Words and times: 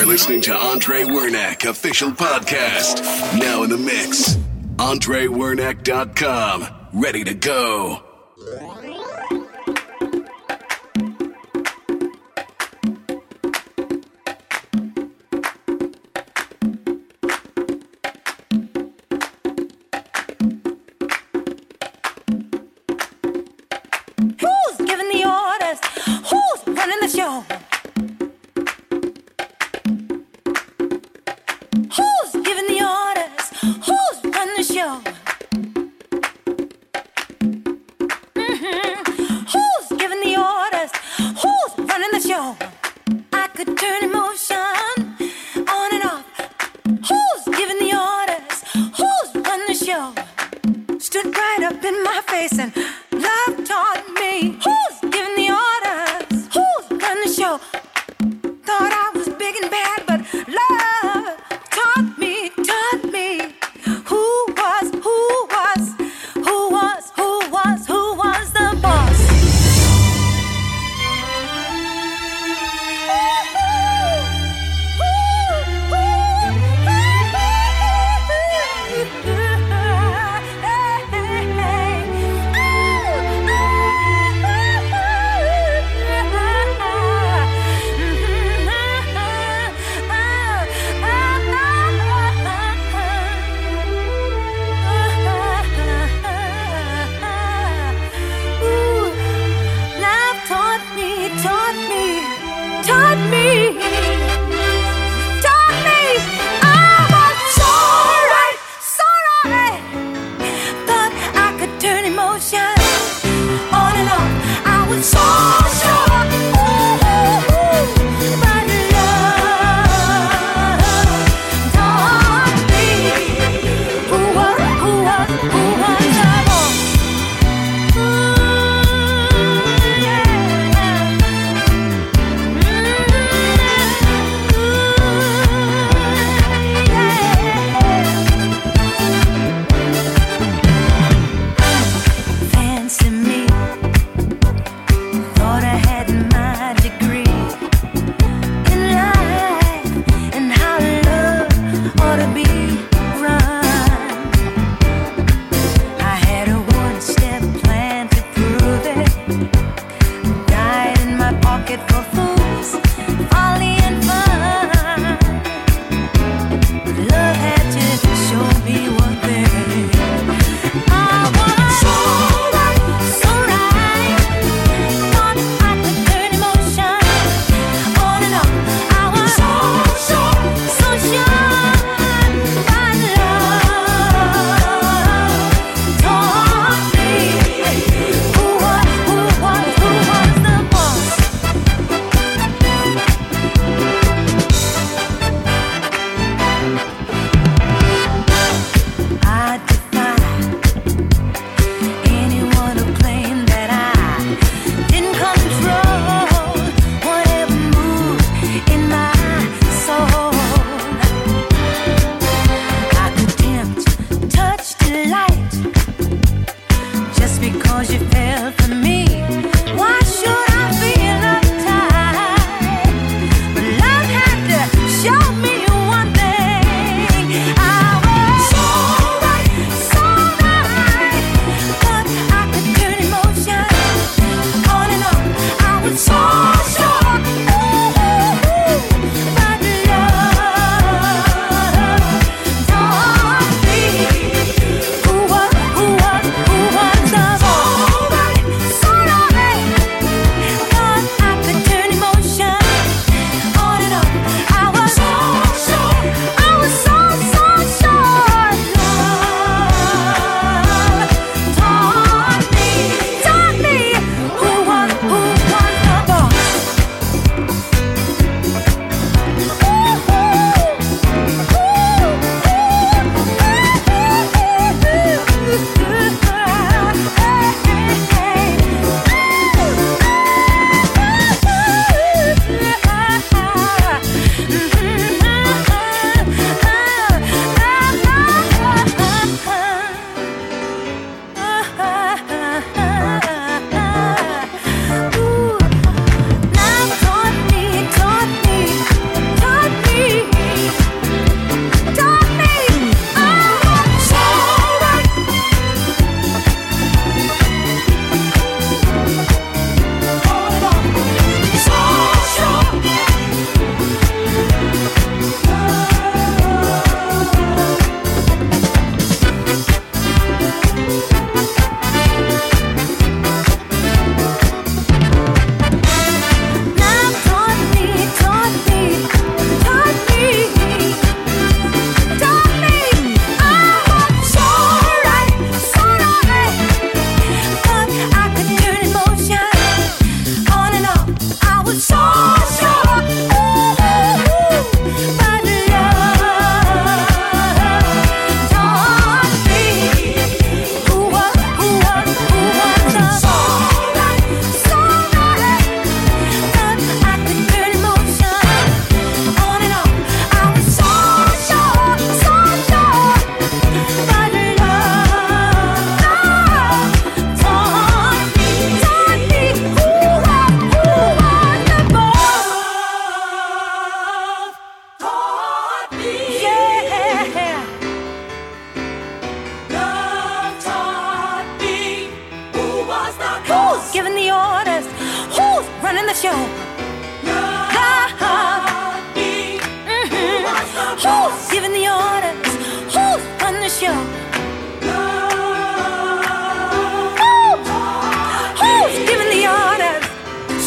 You're 0.00 0.08
listening 0.08 0.40
to 0.42 0.56
Andre 0.56 1.02
Wernack 1.02 1.68
official 1.68 2.10
podcast. 2.10 3.02
Now 3.38 3.64
in 3.64 3.68
the 3.68 3.76
mix. 3.76 4.36
AndreWernack.com. 4.76 6.66
Ready 6.94 7.24
to 7.24 7.34
go. 7.34 8.09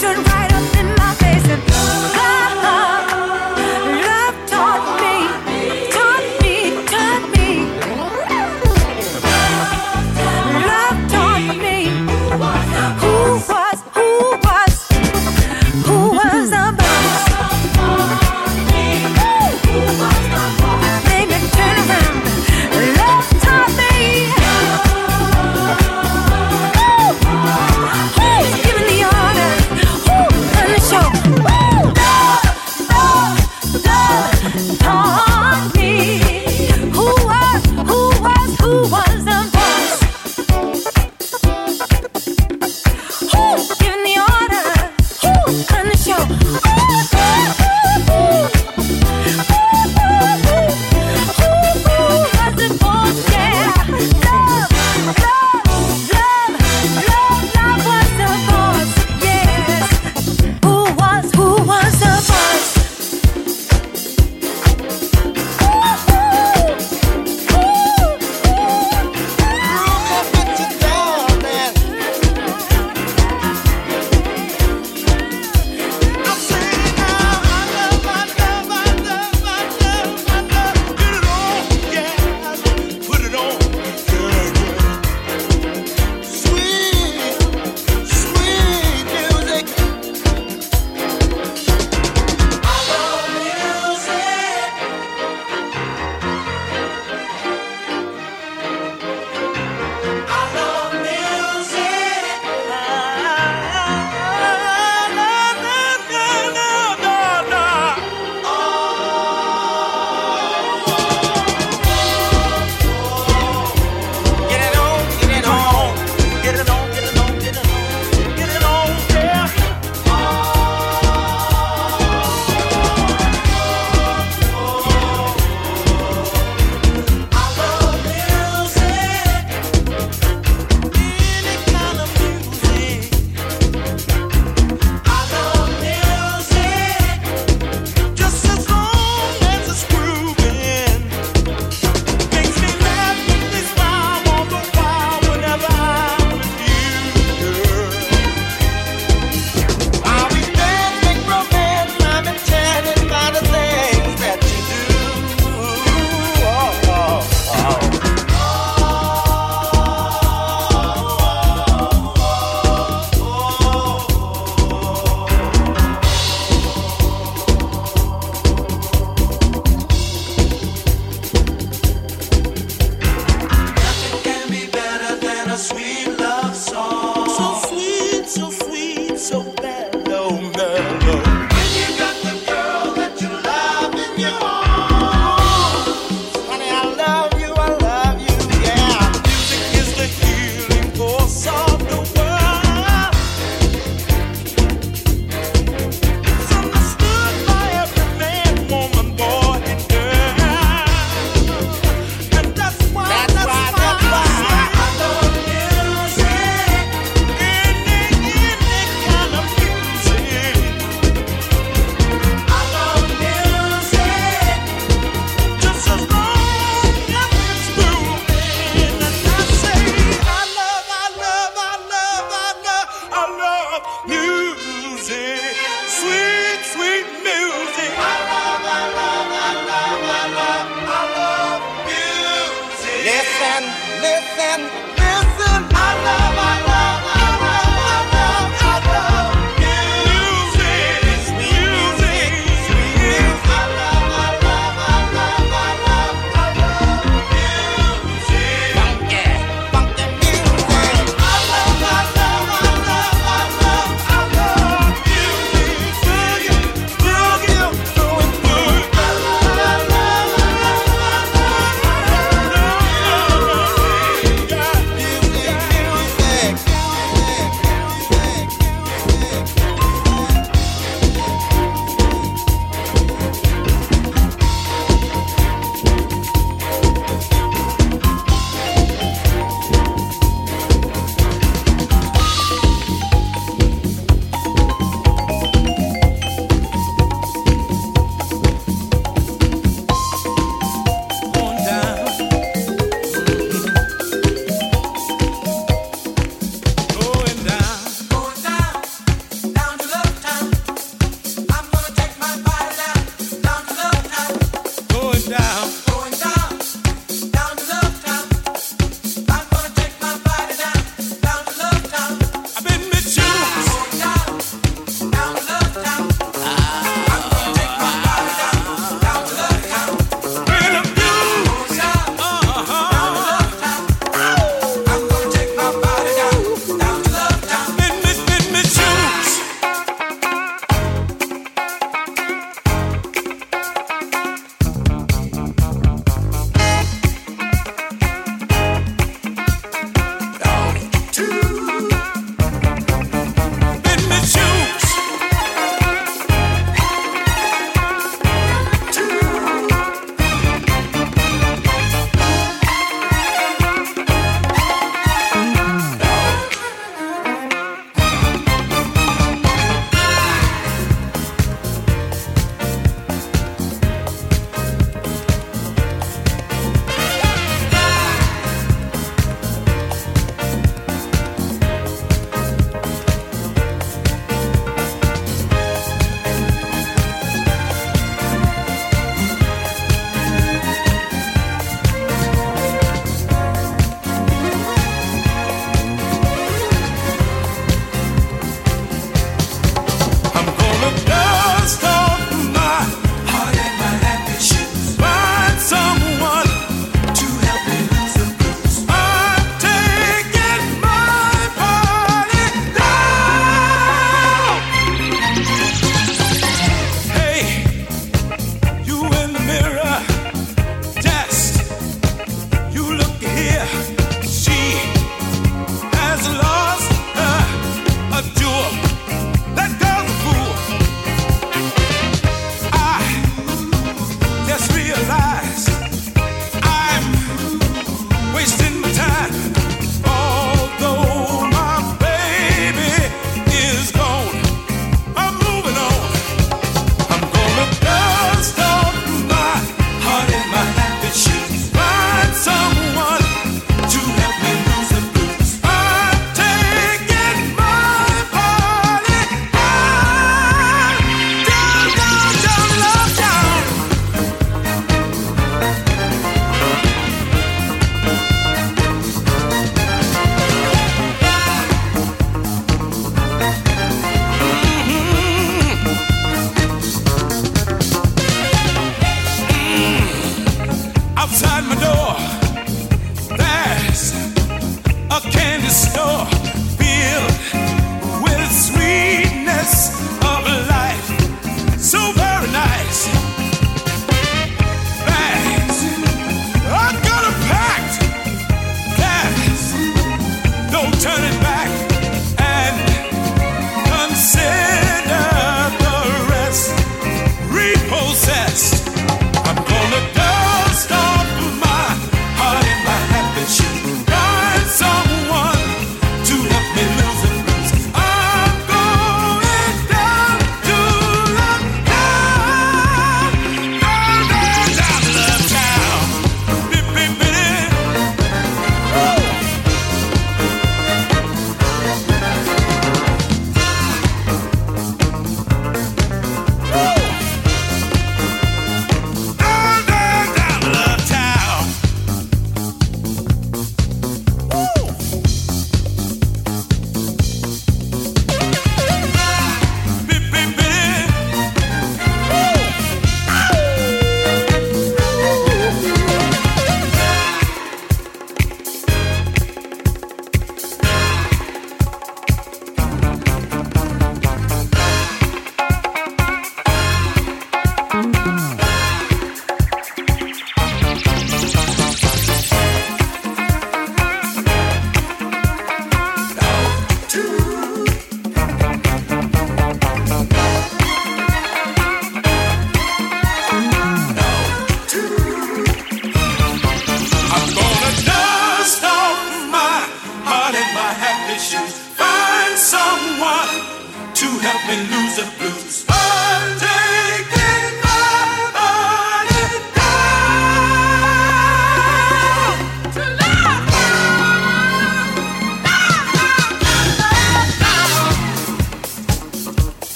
turn 0.00 0.24
right. 0.24 0.39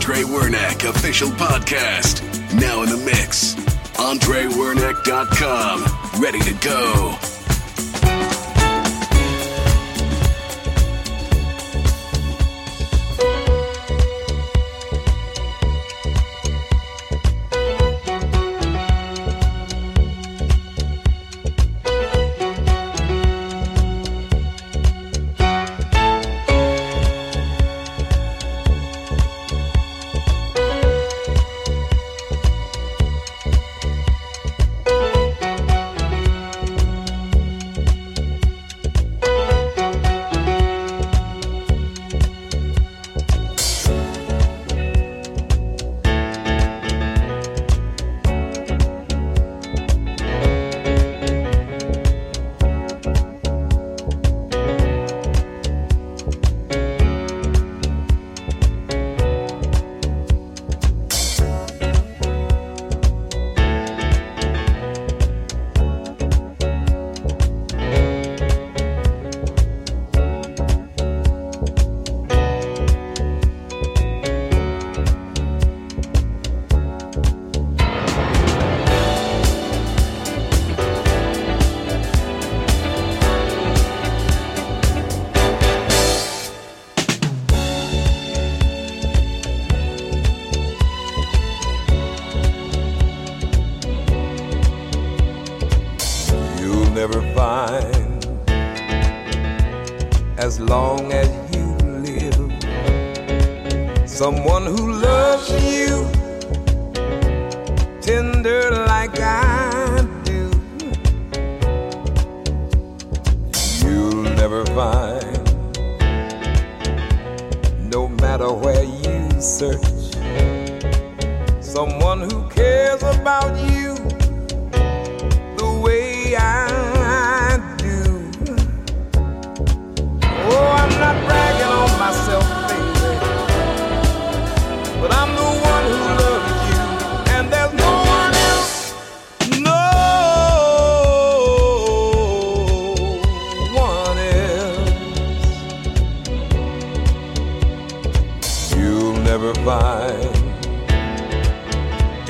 Andre 0.00 0.22
Wernick 0.22 0.88
official 0.88 1.28
podcast. 1.28 2.22
Now 2.58 2.82
in 2.82 2.88
the 2.88 2.96
mix. 2.96 3.54
AndreWernick.com. 3.98 6.22
Ready 6.22 6.40
to 6.40 6.54
go. 6.54 7.18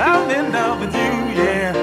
I'm 0.00 0.30
in 0.30 0.52
love 0.52 0.80
with 0.80 0.94
you, 0.94 1.42
yeah. 1.42 1.77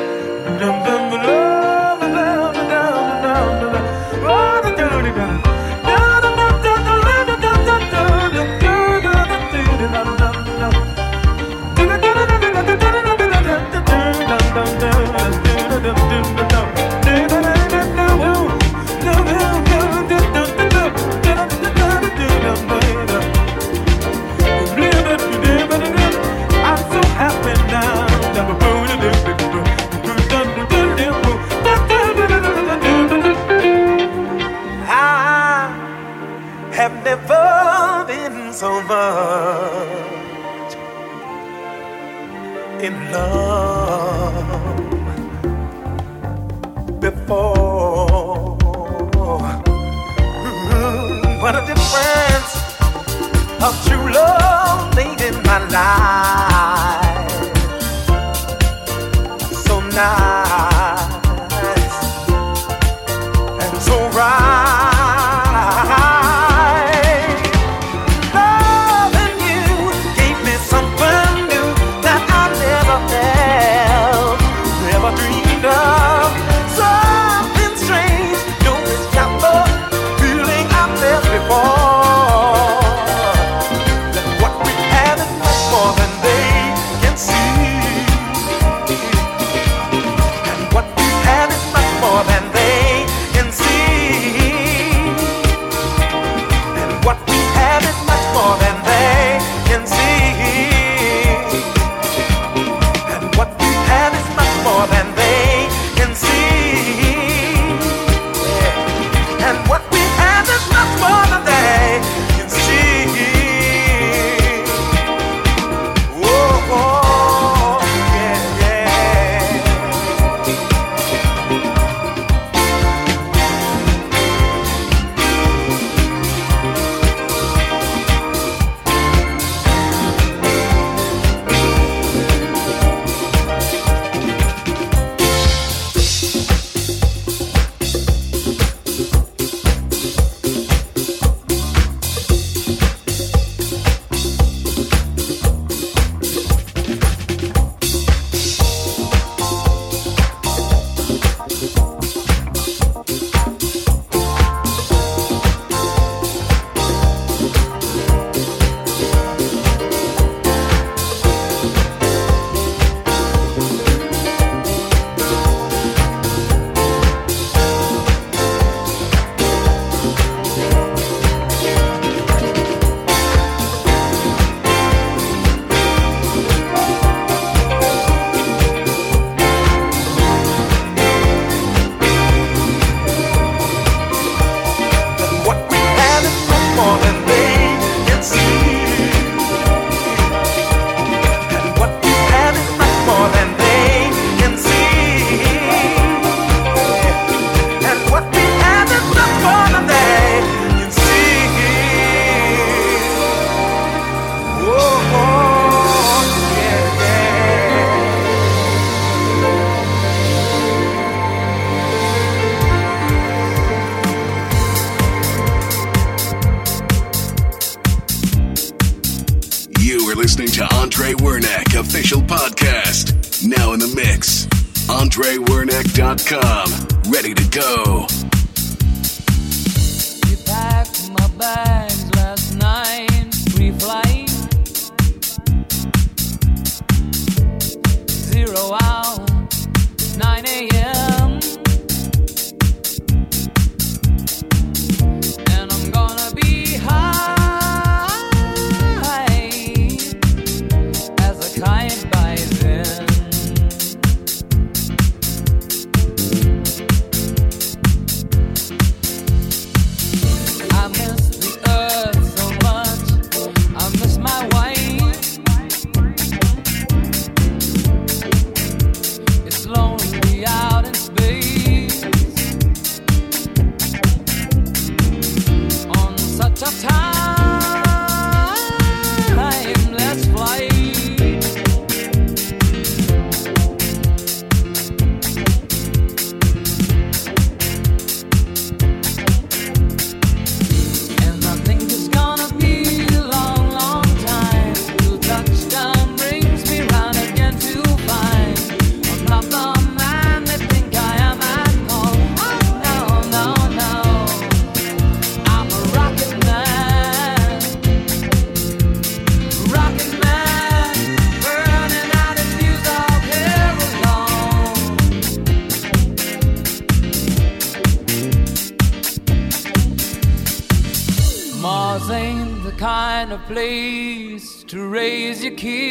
Place 323.47 324.63
to 324.63 324.87
raise 324.87 325.43
your 325.43 325.53
kids. 325.53 325.84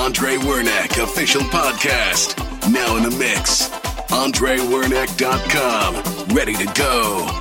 Andre 0.00 0.36
Wernick 0.36 1.02
official 1.02 1.42
podcast. 1.42 2.38
Now 2.72 2.96
in 2.96 3.02
the 3.02 3.10
mix. 3.10 3.68
AndreWernick.com. 4.08 6.34
Ready 6.34 6.54
to 6.54 6.64
go. 6.72 7.39